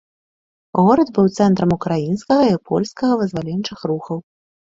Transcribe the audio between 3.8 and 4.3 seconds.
рухаў.